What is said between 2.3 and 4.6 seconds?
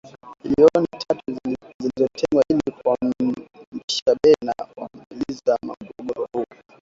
ili kuimarisha bei na